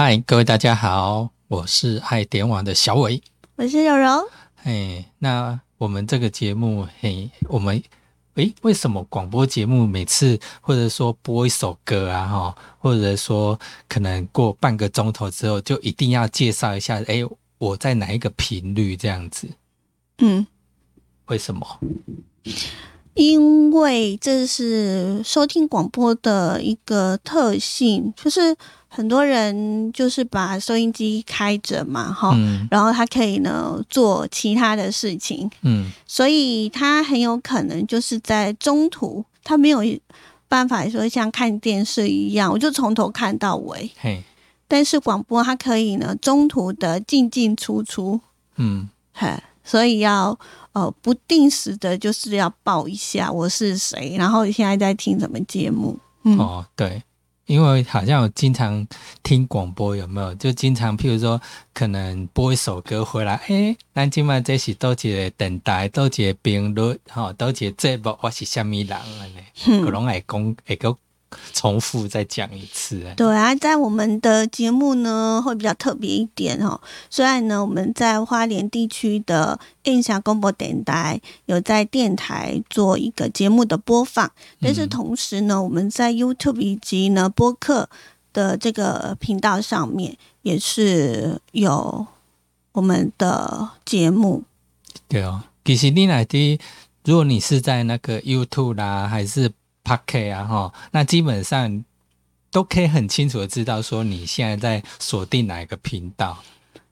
[0.00, 3.20] 嗨，各位大家好，我是爱点网的小伟。
[3.56, 4.30] 我是柔柔。
[4.54, 7.82] 嘿，那我们这个节目，嘿，我们
[8.34, 13.58] 诶，为什么广播节目每次或者说播一首歌啊，哈，或者说
[13.88, 17.26] 可能过半个钟头之后，就一定要介绍一下，诶，
[17.58, 19.48] 我在哪一个频率这样子？
[20.18, 20.46] 嗯，
[21.26, 21.80] 为什么？
[23.14, 28.56] 因为这是收听广播的一个特性，就是
[28.98, 32.66] 很多人就是把收音机开着嘛，哈，嗯。
[32.68, 35.88] 然后他可以呢做其他的事情，嗯。
[36.04, 39.84] 所以他很有可能就是在中途，他没有
[40.48, 43.88] 办法说像看电视一样，我就从头看到尾。
[44.00, 44.20] 嘿，
[44.66, 48.20] 但是广播它可以呢中途的进进出出，
[48.56, 48.88] 嗯。
[49.12, 50.36] 嘿，所以要
[50.72, 55.96] 呃不定时的，就是要报一下我是谁，然后现在在听什么节目。
[56.24, 57.00] 嗯，哦，对，
[57.48, 58.86] 因为好像我经常
[59.22, 60.34] 听广播，有没有？
[60.34, 61.40] 就经常譬如说，
[61.72, 70.94] 可能播一首歌回来，诶，咱今晚这是多一个等待，多一个频率，吼、多一个节目，我是虾米人安尼，嗯可能会讲会个
[71.52, 73.14] 重复再讲一次诶。
[73.16, 76.80] 对啊，在我们的节目呢会比较特别一点哦。
[77.10, 87.88] 虽然呢我们在花莲地区的印象广播电台有在电台做一个节目的播放，但是同时呢我们在 YouTube 以及呢播客
[88.32, 92.06] 的这个频道上面也是有
[92.72, 94.44] 我们的节目。
[95.08, 96.58] 对哦，其实你来的，
[97.04, 99.50] 如果你是在那个 YouTube 啦，还是
[99.88, 101.84] Pocket 啊，哈，那基本上
[102.50, 106.36] 都可以很清楚的知道说你现在在锁定哪一个频道。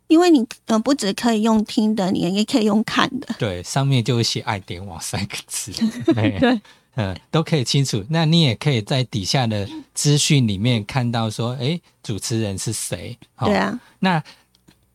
[0.08, 3.34] 因为你呃不只可以用听的，你也可以用看的。
[3.40, 5.72] 对，上面就会写“爱点网”三个字，
[6.14, 6.60] 对对，
[6.94, 8.04] 嗯，都可以清楚。
[8.08, 13.18] 那你也可以在底下的资讯里面看到说，诶，主持人是谁？
[13.36, 14.22] 哦对啊，那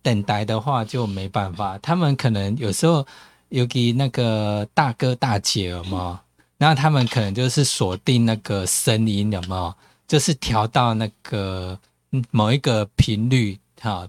[0.02, 3.06] 等待的话就没办法，他们可能有时候
[3.50, 5.84] 尤其那个大哥大姐有
[6.62, 6.68] 没有？
[6.68, 9.74] 然后他们可能就是锁定那个声音有没有？
[10.08, 11.80] 就是调到那个
[12.12, 14.08] 嗯某一个频率哈。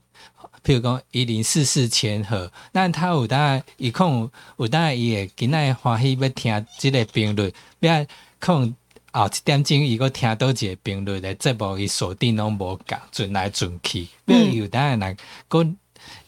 [0.64, 8.06] 譬如讲一零四四千赫，那他有当伊控有当伊会今仔欢喜要听即个频率，要
[8.38, 8.72] 控
[9.10, 14.06] 后一点钟伊个听到一个频率的节目，伊锁定拢无共，转来转去。
[14.24, 15.16] 比如有当然
[15.50, 15.76] 讲，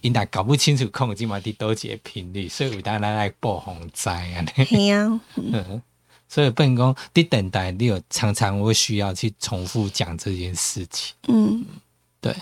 [0.00, 5.82] 因若搞不清楚控即嘛伫倒一个频率，所以有当咱来报红知安尼。
[6.34, 11.14] 所以变讲你等待，你有常常会需要去重复讲这件事情。
[11.28, 11.64] 嗯，
[12.20, 12.34] 对，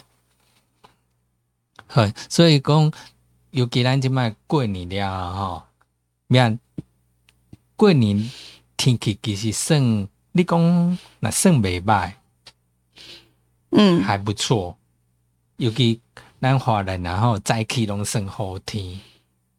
[1.88, 2.90] 好，所以讲，
[3.50, 5.64] 尤其咱即摆过年了吼，
[6.26, 6.58] 免
[7.76, 8.30] 过年
[8.78, 12.14] 天气其实算，你讲那算袂歹，
[13.72, 14.78] 嗯，还不错。
[15.58, 16.00] 尤其
[16.40, 18.98] 咱华人然后早起拢算好天，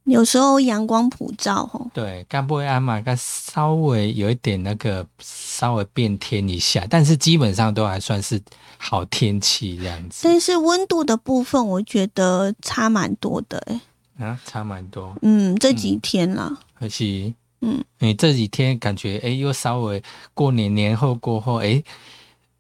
[0.06, 8.42] 有时候阳光普照吼，对，干不会安嘛，干稍微有一点那个稍微变天一下，但是基本上都还算是
[8.78, 10.22] 好天气这样子。
[10.24, 13.82] 但是温度的部分，我觉得差蛮多的诶。
[14.20, 15.16] 啊，差蛮多。
[15.22, 20.04] 嗯，这几天啦，可惜，嗯，你这几天感觉哎，又稍微
[20.34, 21.82] 过年年后过后，哎，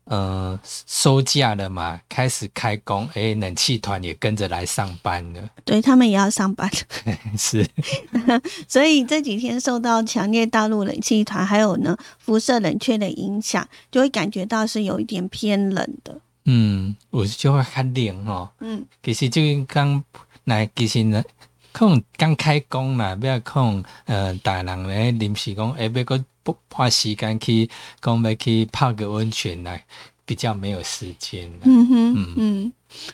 [0.05, 6.69] 呃，收假了嘛，开始开工，哎，冷气团也跟着来上班了，对他们也要上班，
[7.37, 7.65] 是，
[8.67, 16.19] 所以这几天受到强烈大陆冷气团还有呢辐射冷却的影响，就会感觉到是有一点偏冷的。
[16.45, 18.49] 嗯，我就会看冷哦。
[18.59, 20.03] 嗯，其实就刚
[20.43, 21.23] 来，其实呢，
[21.73, 27.69] 可能刚开工啦，不要讲呃，大人咧临时讲，哎，要个不花时间去
[27.99, 29.77] 讲要去泡个温泉啦，
[30.23, 31.51] 比较没有时间。
[31.63, 32.73] 嗯哼，嗯，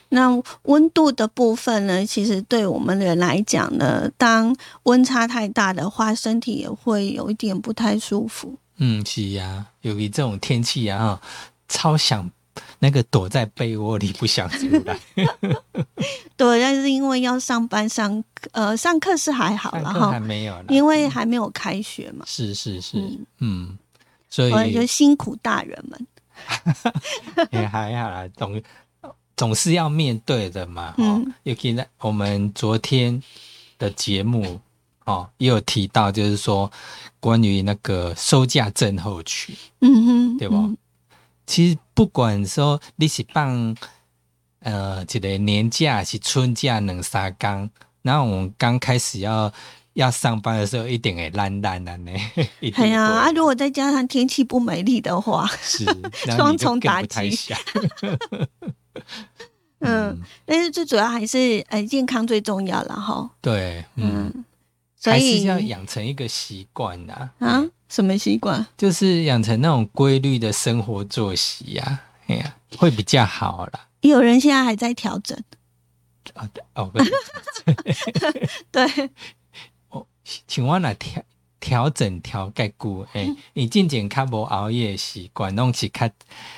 [0.10, 0.30] 那
[0.64, 8.58] 温度的部分呢，其实对我们人来讲呢，当温差太大的话，身体也会有一点不太舒服。
[8.78, 11.22] 嗯，是呀、由于这种天气啊，哈，
[11.68, 12.30] 超想
[12.80, 15.00] 那个躲在被窝里不想出来。
[16.38, 23.78] 对，但是因为要上班上呃上课是还好了上课还，没有啦，因为还没有开学嘛，是是是，嗯嗯，
[24.30, 26.08] 所我就以辛苦大人们。
[27.52, 28.62] 也还好啦，总
[29.36, 30.94] 总是要面对的嘛。
[30.98, 33.22] 哦嗯，尤其呢，我们昨天
[33.78, 34.60] 的节目
[35.06, 36.72] 哦，也有提到，就是说
[37.20, 39.54] 关于那个收假症候群。
[39.82, 40.78] 嗯哼，对不嗯
[41.50, 43.76] 其实不管说你是放
[44.60, 47.68] 呃一个年假还是春假两三天，
[48.04, 49.52] 然后我们刚开始要
[49.94, 52.12] 要上班的时候，一定会烂烂的呢。
[52.78, 55.84] 哎呀，啊，会如果再加上天气不美丽的话，是
[56.38, 57.36] 双重打击。
[59.82, 63.28] 嗯，但是最主要还是呃健康最重要了哈。
[63.42, 64.46] 对，嗯，嗯，
[64.96, 68.66] 所还是以要养成一个习惯的，啊，什么习惯？
[68.78, 73.88] 就是养成那种规律的生活作息呀、哎呀，会比较好啦。
[74.02, 75.38] 有人现在还在调整，
[76.36, 77.12] 哦，哦，不是，
[78.72, 79.10] 对，
[80.48, 81.22] 请问来调
[81.60, 86.10] 调整调介久，诶、你渐渐较无熬夜的习惯，拢是较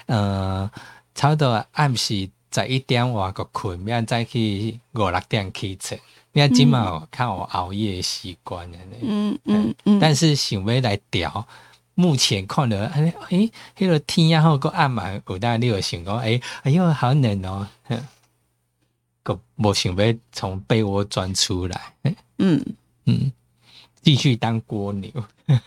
[0.06, 0.70] 呃，
[1.16, 6.00] 差不多暗时十一点外个困，免再去五六点起床。
[6.34, 8.78] 你看今晚有较有熬夜的习惯的。
[8.78, 11.46] 呢，嗯嗯嗯，但是想要来调，
[11.94, 18.00] 目前看了，哎、诶，迄、个天啊，后个暗嘛，有当你有想讲，诶、哎呦，好冷哦，哼
[19.24, 21.94] 个无想要从被窝钻出来，
[22.38, 22.64] 嗯，
[23.06, 23.32] 嗯，
[24.02, 25.12] 继续当蜗牛。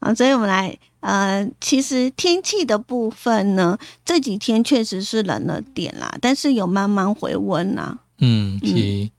[0.00, 8.00] 好，所以我们来呃，其实天气的部分呢，这几天确实是冷了点啦，但是有慢慢回温啦。
[8.18, 9.10] 嗯，是，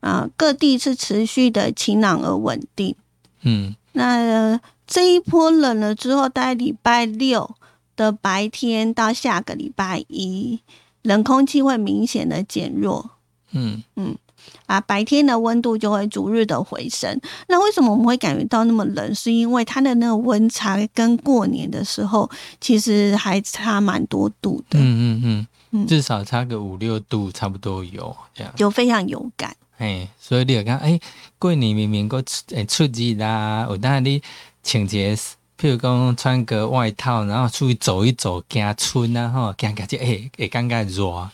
[0.00, 2.94] 啊，各地是持续的晴朗而稳定。
[3.42, 7.54] 嗯那、呃这一波冷了之后，大概礼拜六
[7.94, 10.60] 的白天到下个礼拜一，
[11.02, 13.10] 冷空气会明显的减弱。
[13.50, 14.16] 嗯嗯
[14.64, 17.20] 啊，白天的温度就会逐日的回升。
[17.48, 19.14] 那为什么我们会感觉到那么冷？
[19.14, 28.52] 是因为它的那个温差跟过年的时候其实还差蛮多度的，嗯嗯嗯，嗯至少差个五六度，差不多有这样。
[28.56, 29.54] 就非常有感。
[29.76, 30.98] 哎，所以你有看，哎，
[31.38, 34.22] 过年明明个出诶出日啦，有当你
[34.62, 35.16] 穿一个，
[35.56, 41.30] 譬如讲穿个外套，然后出去走一走，行村啊吼，行行就哎会感觉热。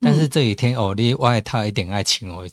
[0.00, 2.48] 但是这几天哦，你外套一定爱穿哦，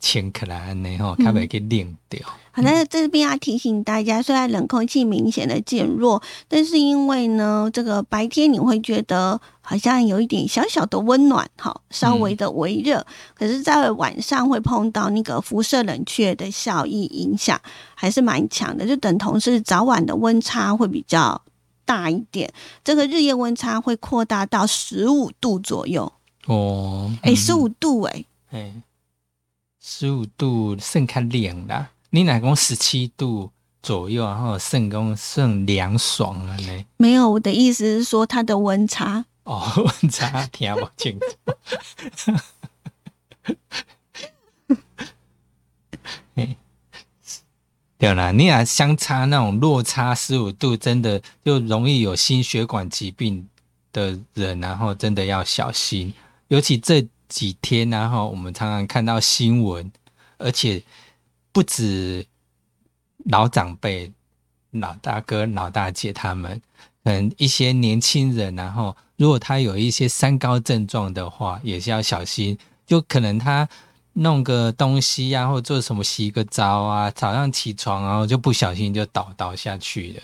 [0.00, 2.20] 穿起来安尼吼，较袂去冷掉。
[2.52, 13.04] 好，那这边要提醒大家，虽然冷空气明显的减弱，但是因为呢，这个白天你会觉得好像有一点小小的温暖，哈，稍微的微热，
[13.34, 17.60] 可是，在晚上会碰到那个辐射冷却的效益影响，
[17.94, 21.42] 还是蛮强的，就等同是早晚的温差会比较
[21.84, 22.48] 大一点，
[22.84, 26.12] 这个日夜温差会扩大到十五度左右，
[26.46, 28.24] 哦，哎、十五度、哎。
[28.50, 28.72] 哎，
[29.80, 31.90] 十五度算较冷啦。
[32.10, 33.50] 你若讲十七度
[33.82, 36.84] 左右，然后算讲算凉爽了呢。
[36.96, 41.26] 没有，我的意思是说它的温差，哦，温差听不清楚。
[46.34, 46.56] 嘿
[47.98, 53.48] 对啦，你俩相差那种落差十五度，真的就容易有心血管疾病
[53.92, 56.14] 的人，然后真的要小心。
[56.48, 59.90] 尤其这几天，然后我们常常看到新闻，
[60.38, 60.82] 而且
[61.52, 62.26] 不止
[63.24, 64.10] 老长辈、
[64.70, 66.60] 老大哥、老大姐他们，
[67.04, 72.56] 可能一些年轻人，然后如果他有一些三高症状的话，也是要小心。
[72.86, 73.68] 就可能他
[74.14, 80.22] 弄个东西呀、或者做什么洗个澡啊，早上起床然后就不小心就倒倒下去了，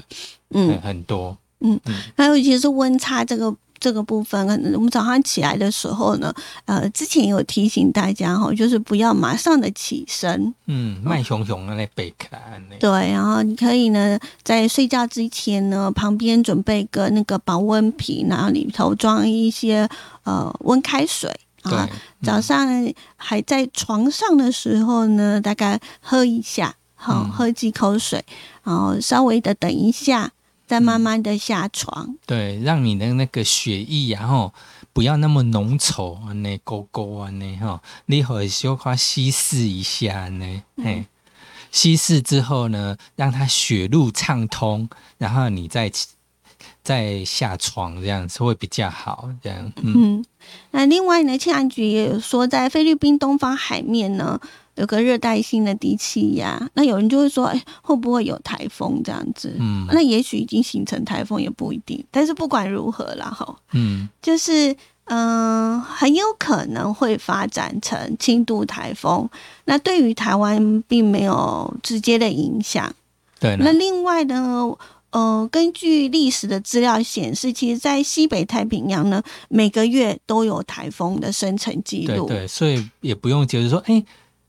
[0.54, 1.78] 嗯很，多，嗯。
[2.16, 3.54] 还有其实温差这个
[3.84, 6.32] 这个部分，可能我们早上起来的时候呢，
[6.64, 19.86] 呃，之前有提醒大家哈，就是不要马上的起身，嗯，慢熊熊的那背起来对，然后你可以呢在睡觉之前呢，旁边准备个那个保温瓶，然后里头装一些
[20.22, 21.30] 呃温开水。
[21.64, 22.68] 啊对，，早上
[23.16, 27.30] 还在床上的时候呢，大概喝一下，好、嗯。
[27.30, 28.22] 喝几口水，
[28.62, 30.30] 然后稍微的等一下，
[30.74, 32.16] 再慢慢的下床。
[32.26, 34.52] 对，让你的那个血液然后
[34.92, 41.04] 不要那么浓稠啊，那勾勾啊，那哈，你可以小夸稀释一下呢，嘿，
[41.70, 45.88] 稀释之后呢，让它血路畅通，然后你再
[46.82, 49.30] 再下床，这样子会比较好。
[49.40, 50.24] 这样，嗯，嗯，
[50.72, 54.40] 那另外呢，气象局也有说，在菲律宾东方海面呢
[54.76, 59.54] 有个热带性的低气压，那有人就会说，哎，会不会有台风这样子？
[59.58, 64.74] 嗯那也许已经形成台风也不一定，但是不管如何啦，哈，嗯就是
[65.06, 69.28] 嗯、很有可能会发展成轻度台风。
[69.66, 72.90] 那对于台湾并没有直接的影响。
[73.38, 74.74] 对，那另外呢，
[75.10, 82.26] 呃，根据历史的资料显示，其实，在西北太平洋呢，每个月都有台风的生成记录。
[82.26, 84.02] 对对，所以也不用觉得说，哎，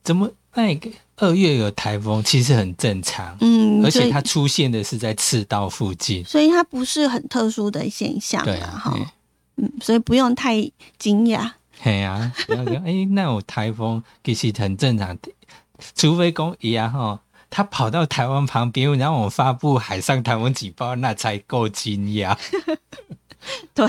[0.06, 6.24] 怎么那个二月有台风，其实很正常，嗯，而且它出现的是在赤道附近。
[6.24, 9.14] 所以它不是很特殊的现象啦，对啊，哈，
[9.58, 10.62] 嗯，所以不用太
[10.98, 11.52] 惊讶。
[11.82, 15.18] 嘿啊，不要说哎，那有台风其实很正常，
[15.96, 17.20] 除非讲伊啊吼，
[17.50, 22.38] 他跑到台湾旁边，然后我们发布海上台风警报，那才够惊讶。
[23.74, 23.88] 对，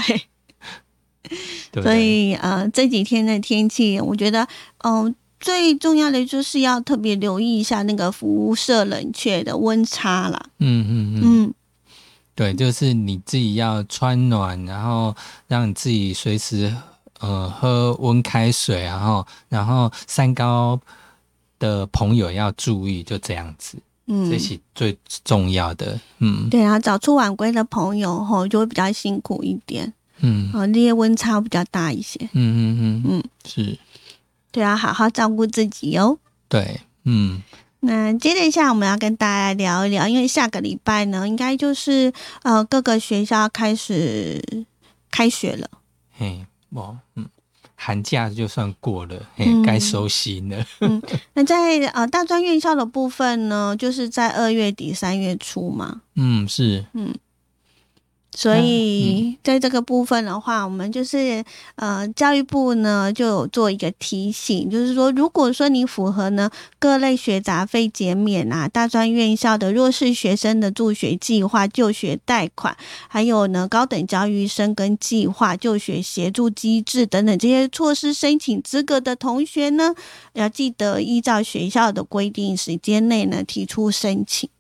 [1.71, 4.47] 对对所以呃，这几天的天气，我觉得，
[4.85, 5.15] 嗯、
[5.47, 10.45] 最重要的就是要特别留意一下那个辐射冷却的温差啦。
[10.59, 11.55] 嗯嗯嗯，嗯，
[12.35, 15.15] 对，就是你自己要穿暖，然后
[15.47, 16.75] 让你自己随时
[17.21, 20.81] 呃喝温开水，然后然后三高
[21.61, 25.97] 的朋友要注意，就这样子，嗯这是最重要的。
[26.19, 32.19] 嗯对啊，早出晚归的朋友吼就会比较辛苦一点，嗯啊、那些温差比较大一些。
[32.33, 33.79] 嗯嗯嗯嗯，是，
[34.57, 36.17] 对啊，好好照顾自己哦。
[36.49, 37.43] 对，嗯
[37.81, 42.11] 那接着下来我们要跟大家聊一聊，因为下个礼拜呢，应该就是
[42.43, 44.43] 呃各个学校开始
[45.11, 45.69] 开学了。
[46.11, 47.29] 嘿，哦，嗯，
[47.75, 50.65] 寒假就算过了，嘿嗯，该收心了。
[51.35, 56.87] 那在呃大专院校的部分呢，就是在二月底三月初嘛，嗯，是，
[58.37, 61.43] 所以在这个部分的话，我们就是
[61.77, 72.77] 呃教育部呢就有做一个提醒，就是说如果说你符合呢各类学杂费减免啊，大专院校的弱势学生的助学计划、就学贷款，
[73.09, 79.95] 还有呢高等教育生跟计划、就学协助机制等等这些措施申请资格的同学呢，
[80.35, 84.51] 要记得依照学校的规定时间内呢提出申请。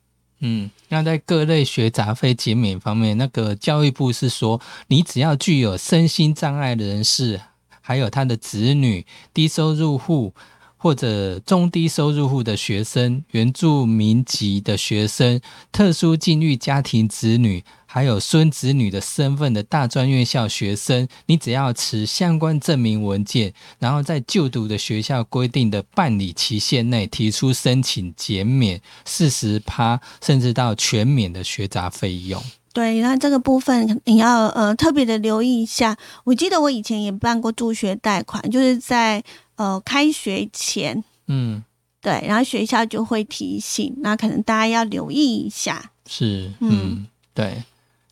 [0.40, 7.40] 嗯，那在各类学杂费减免方面，那个教育部是说，你只要具有身心障碍的人士，
[7.80, 10.34] 还有他的子女、低收入户
[10.76, 15.40] 或者中低收入户的学生、原住民籍的学生、
[15.72, 32.42] 特殊境遇家庭子女，还有孙子女的身份的大专院校学生，你只要持相关证明文件，然后在就读的学校规定的办理期限内提出申请减免四十趴，甚至到全免的学杂费用。
[32.72, 35.96] 对，那这个部分你要呃特别的留意一下。
[36.24, 39.24] 我记得我以前也办过助学贷款，就是在
[39.54, 41.64] 呃开学前，嗯，
[42.02, 45.90] 对，然后学校就会提醒，那可能大家要留意一下。
[46.06, 47.64] 是，嗯嗯，对，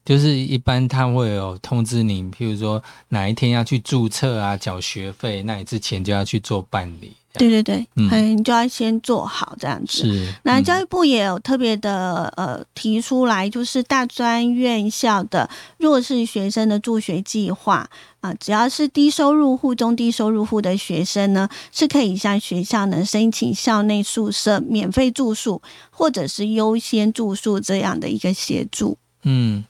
[0.05, 7.17] 就是一般他会有通知你，譬如说哪一天要去注册啊，缴学费，那你之前就要去做办理。
[7.37, 10.03] 对对对，嗯嗯，你就要先做好这样子。
[10.03, 28.97] 是，那嗯教育部也有特别的呃提出来，就是大专院校的弱势学生的助学计划啊、只要是低收入户、中低收入户的学生呢，是可以向学校呢申请校内宿舍免费住宿，或者是优先住宿这样的一个协助。
[29.25, 29.65] 嗯，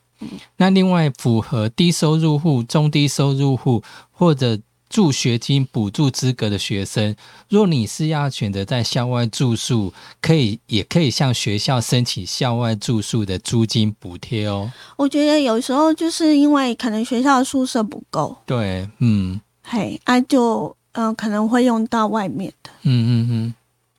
[0.57, 7.17] 那另外符合低收入户、中低收入户或者助学金补助资格的学生，
[7.49, 9.93] 若你是要选择在校外住宿，
[10.23, 14.71] 可以也可以向学校申请校外住宿的租金补贴哦。
[14.97, 22.71] 我觉得有时候就是因为可能学校的宿舍不够，对，嗯嘿，啊就嗯、呃可能会用到外面的。
[22.83, 23.55] 嗯嗯嗯，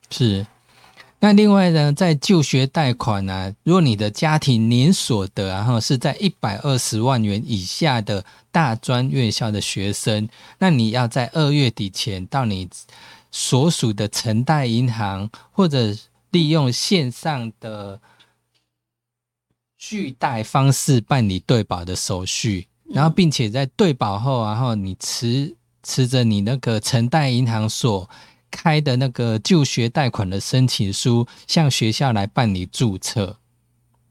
[0.09, 0.47] 是。
[1.25, 10.29] 那另外呢，在就学贷款呢、如果你的家庭年所得然后是在一百二十万元以下的大专院校的学生，
[10.59, 12.69] 那你要在二月底前到你
[13.31, 15.95] 所属的城贷银行，或者
[16.29, 17.99] 利用线上的
[19.79, 28.07] 续贷方式办理对保的手续，然后并且在对保后，然后你持持着你那个城贷银行所
[28.55, 33.35] 开的那个就学贷款的申请书，向学校来办理注册。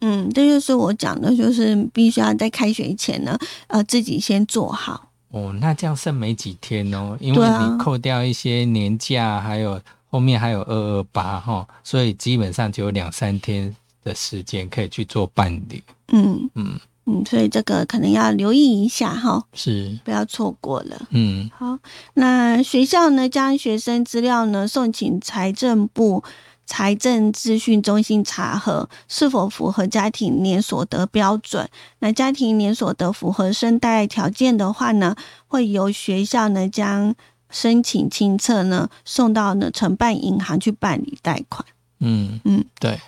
[0.00, 5.10] 嗯，这就是我讲的，就是必须要在开学前呢，呃，自己先做好。
[5.30, 13.74] 哦，那这样剩没几天哦，因为你扣掉一些年假，还有后面还有二二八哈，所以基本上就有两三天
[14.04, 15.82] 的时间可以去做办理。
[16.12, 16.80] 嗯嗯，嗯，
[17.26, 21.06] 所以这个可能要留意一下哈，是，不要错过了。
[21.10, 21.78] 嗯好，
[22.14, 26.24] 那学校呢将学生资料呢送请财政部
[26.64, 31.68] 财政资讯中心查核是否符合家庭年所得标准。
[31.98, 35.14] 那家庭年所得符合生贷条件的话呢，
[35.46, 37.14] 会由学校呢将
[37.50, 41.64] 申请清册呢送到呢承办银行去办理贷款。
[42.00, 42.98] 嗯嗯，对。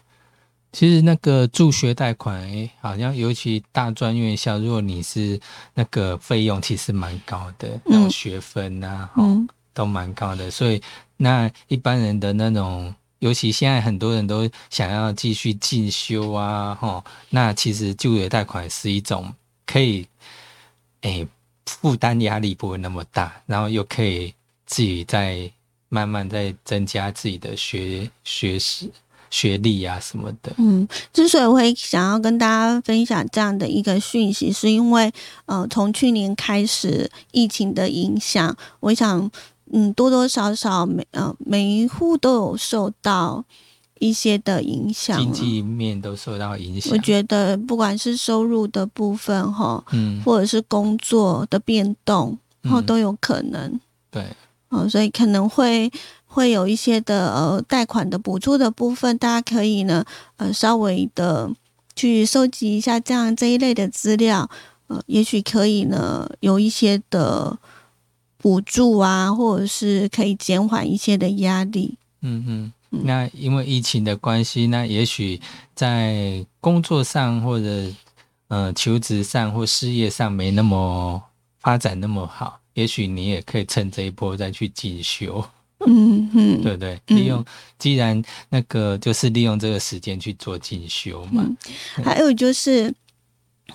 [0.76, 5.40] 其实那个助学贷款，诶，好像尤其大专院校，如果你是
[5.72, 9.48] 那个费用其实蛮高的，那种学分啊，哦嗯。
[9.72, 10.82] 都蛮高的，所以
[11.16, 19.32] 那一般人的那种，尤其现在很多人都想要继续进修啊，哈，那其实就业贷款是一种
[19.64, 20.06] 可以，
[21.00, 21.26] 诶，
[21.64, 24.34] 负担压力不会那么大，然后又可以
[24.66, 25.50] 自己再
[25.88, 28.90] 慢慢再增加自己的学学识
[29.30, 30.52] 学历啊什么的。
[30.58, 35.12] 嗯，之所以会想要跟大家分享这样的一个讯息，是因为
[35.46, 39.30] 呃，从去年开始疫情的影响，我想
[39.72, 43.44] 嗯，多多少少每呃每一户都有受到
[43.98, 46.92] 一些的影响，经济面都受到影响。
[46.92, 53.80] 我觉得不管是收入的部分哈，嗯，或者是工作的变动，然后嗯都有可能。
[54.10, 54.24] 对，
[54.68, 55.90] 哦，所以可能会
[56.36, 60.04] 会有一些的呃贷款的补助的部分，大家可以呢
[60.36, 61.50] 呃稍微的
[61.94, 64.50] 去收集一下这样这一类的资料，
[64.88, 67.58] 呃，也许可以呢有一些的
[68.36, 71.96] 补助啊，或者是可以减缓一些的压力。
[72.20, 72.72] 嗯嗯。
[72.90, 75.40] 那因为疫情的关系，那也许
[75.74, 77.90] 在工作上或者
[78.48, 81.22] 呃求职上或事业上没那么
[81.60, 85.42] 发展那么好，也许你也可以趁这一波再去进修，
[85.84, 86.98] 嗯嗯，对不对？
[87.08, 87.44] 嗯利用
[87.78, 91.44] 既然那个就是利用这个时间去做进修嘛，
[91.98, 92.04] 嗯。
[92.04, 92.94] 还有就是，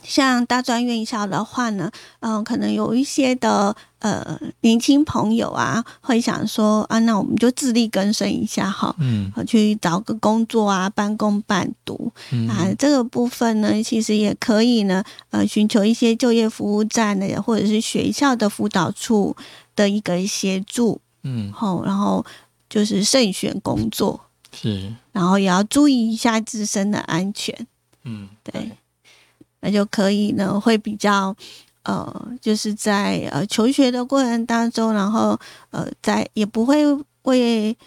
[0.04, 1.92] 像大专院校的话呢，
[2.22, 9.32] 嗯、可能有一些的呃年轻朋友啊，会想说啊，那我们就自力更生一下哈，嗯。
[9.36, 12.12] 呃去找个工作啊，半工半读。
[12.32, 12.48] 嗯。
[12.50, 19.36] 啊，这个部分呢，其实也可以呢，呃，寻求一些就业服务站的或者是学校的辅导处
[19.76, 21.52] 的一个协助，嗯。
[21.52, 22.26] 好，然后
[22.70, 24.20] 就是慎选工作，
[24.54, 24.94] 是。
[25.12, 27.56] 然后也要注意一下自身的安全。
[28.04, 28.72] 嗯对，
[29.60, 31.36] 那就可以呢，会比较
[31.84, 36.84] 呃，就是在呃求学的过程当中，然后呃，在也不会
[37.24, 37.78] 为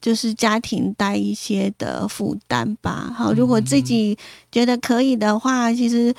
[0.00, 3.12] 就是家庭带一些的负担吧。
[3.16, 4.16] 好，如果自己
[4.52, 6.14] 觉得可以的话，其实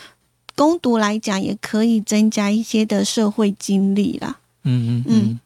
[0.55, 4.39] 攻读来讲也可以增加一些的社会经历啦。
[4.63, 5.03] 嗯嗯。
[5.07, 5.39] 嗯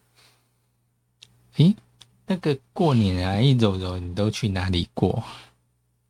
[1.58, 1.68] 嗯。
[1.68, 1.76] 诶，
[2.28, 5.22] 那个过年啊，一走走，你都去哪里过？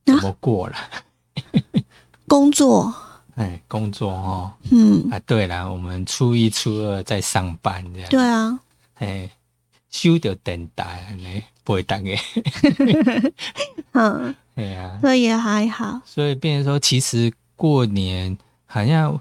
[0.05, 0.75] 怎么过了？
[2.27, 2.93] 工作，
[3.35, 4.53] 哎，工作哦。
[4.71, 8.09] 嗯，啊，对啦，我们初一、初二在上班这样。
[8.09, 8.59] 对啊，
[8.95, 9.29] 哎，
[9.89, 12.19] 休着等待呢，不会当嘅。
[13.93, 19.19] 嗯， 哎呀，这也还好，所以变成说，其实过年好像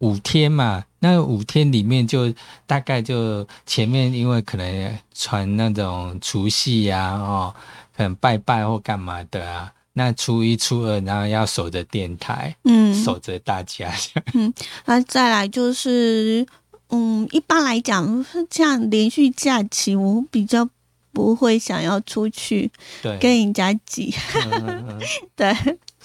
[0.00, 2.32] 五天嘛，那五天里面就
[2.66, 7.54] 大概就前面因为可能传那种除夕呀、哦，
[7.96, 9.72] 可能拜拜或干嘛的啊。
[9.92, 14.54] 那初一、初二，然后要守着电台，嗯，守着大家这样。
[14.86, 16.46] 那再来就是，
[16.90, 20.66] 嗯，一般来讲，这样连续假期，我比较
[21.12, 22.70] 不会想要出去
[23.02, 24.14] 对，跟人家挤。
[24.34, 25.00] 嗯嗯嗯
[25.34, 25.54] 对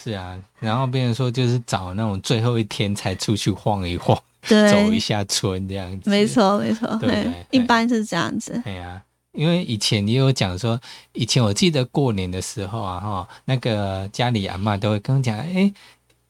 [0.02, 0.38] 是啊。
[0.60, 6.10] 然后别人说，就是找那种最后一天才出去晃一晃，对，走一下村这样子。
[6.10, 6.26] 没。
[6.28, 8.62] 错没错，对对一般是这样子。
[8.66, 10.80] 哎呀，因为以前也有讲说，
[11.14, 15.72] 以前我记得过年的时候啊，哈，那个家里阿嬷都会跟我讲，哎，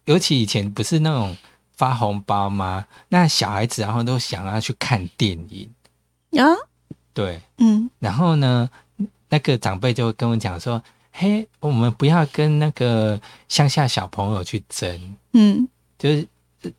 [0.06, 1.36] 尤其以前不是那种
[1.76, 2.86] 发红包吗？
[3.10, 5.70] 那小孩子然后都想要去看电影，
[6.40, 6.46] 啊，
[7.14, 8.70] 对，嗯然后呢，
[9.30, 10.82] 那个长辈就会跟我讲说，
[11.18, 15.68] 嘿，我们不要跟那个乡下小朋友去争，嗯。
[15.98, 16.28] 就是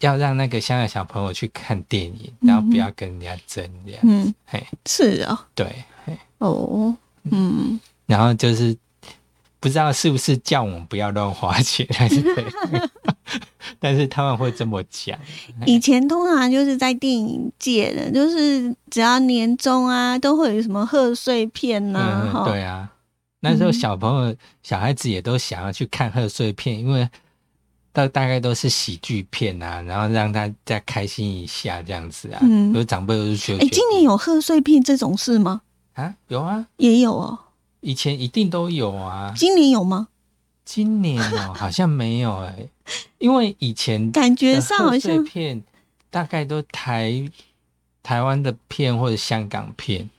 [0.00, 6.16] 要让那个乡下小朋友去看电影，然后不要跟人家争这样，嗯，嘿，是哦，对，嘿。
[6.36, 6.94] 哦，
[7.30, 8.76] 嗯，然后就是
[9.58, 12.90] 不知道是不是叫我们不要乱花钱，还是怎样
[13.80, 15.18] 但是他们会这么讲。
[15.64, 22.88] 以前通常就是在电影界的，就是只要年终啊，都会有什么贺岁片呐、对啊，
[23.50, 27.08] 那时候小朋友、小孩子也都想要去看贺岁片，因为
[27.92, 32.40] 大大概都是喜剧片啊，然后让他再开心一下这样子啊。
[32.42, 35.62] 嗯有长辈都是觉得，哎，今年有贺岁片这种事吗？
[35.94, 37.38] 啊有啊，也有哦，
[37.80, 39.32] 以前一定都有啊。
[39.36, 40.08] 今年有吗？
[40.64, 42.68] 今年哦， 好像没有哎、
[43.18, 45.62] 因为以前感觉上好像片
[46.10, 47.30] 大概都台
[48.02, 50.10] 台湾的片或者香港片，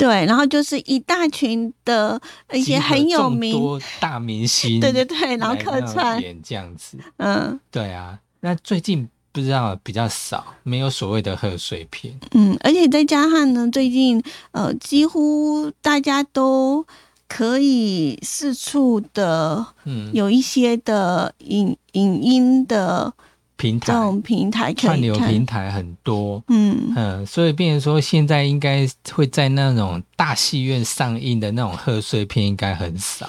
[0.00, 2.18] 对，然后就是一大群的
[2.52, 7.60] 一些很有名，大明星， 对对对，然后客串，演这样子，嗯。
[7.70, 8.18] 对啊。
[8.40, 16.86] 那最近不知道比较少，没有所谓的贺岁片，嗯，而且再加上呢，最近呃，几乎大家都
[17.28, 23.12] 可以四处的嗯，有一些的影影音的
[23.60, 23.92] 平台。
[23.92, 26.42] 这种平台可串流，平台很多。
[26.48, 26.94] 嗯。
[26.96, 33.28] 嗯，所以变成说，现在应该会在那种大戏院上映的那种贺岁片应该很少。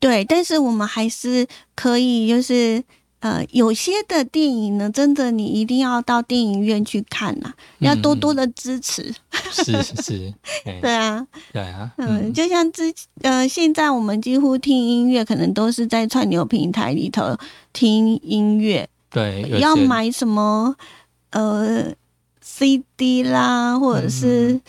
[0.00, 2.82] 对，但是我们还是可以就是
[3.20, 9.14] 呃，有些的电影呢，真的你一定要到电影院去看呐、要多多的支持。
[9.50, 10.34] 是是是，
[10.66, 10.78] 哎。
[10.80, 17.36] 对啊，对啊，嗯，就像之呃，现在我们几乎听音乐，可能都是在串流平台里头
[17.72, 20.74] 听音乐，对，要买什么
[21.30, 21.92] 呃
[22.40, 24.60] CD 啦，或者是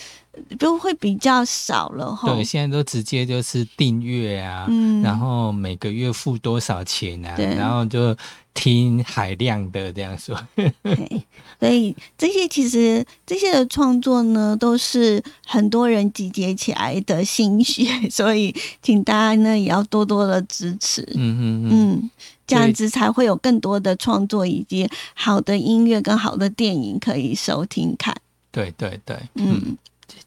[0.57, 2.31] 就会比较少了哈。
[2.31, 8.15] 嗯对，现在都直接就是订阅啊，嗯，然后每个月付多少钱啊，然后就
[8.53, 11.25] 听海量的这样说，嘿
[11.59, 21.01] 所以这些其实这些的创作呢，都是很多人集结起来的心血，所以请大家呢也要多多的支持。
[21.15, 22.11] 嗯嗯嗯，嗯，
[22.49, 28.15] 这样子才会有更多的创作以及好的音乐跟好的电影可以收听看。
[28.51, 29.77] 对对对，嗯，嗯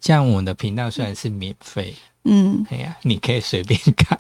[0.01, 4.17] 这样我们的频道虽然是免费，嗯，哎呀，你可以随便看，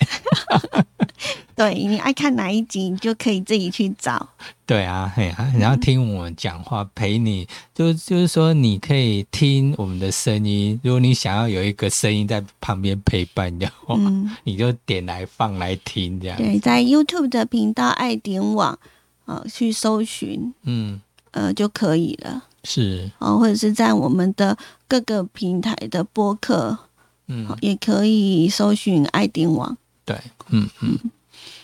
[1.54, 4.28] 对你爱看哪一集，你就可以自己去找。
[4.66, 18.78] 对啊，哎呀，然后听我们讲话，陪你，就就是说你可以听我们的声音，如果你想要有一个声音在旁边陪伴的话，嗯， 你就点来放来听这样，对，在 YouTube 的频道爱点网，
[19.26, 21.00] 呃，去搜寻，嗯，
[21.32, 22.44] 呃就可以了。
[22.64, 24.56] 是，哦，或者是在我们的
[24.88, 26.78] 各个平台的播客，
[27.26, 29.76] 嗯哦，也可以搜寻爱点网。
[30.04, 30.18] 对
[30.50, 30.98] 嗯嗯。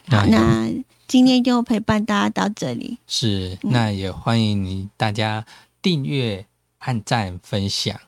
[0.06, 0.70] 那
[1.06, 2.98] 今天就陪伴大家到这里。
[3.06, 5.44] 是那也欢迎大家
[5.82, 6.46] 订阅
[6.78, 7.98] 按赞分享。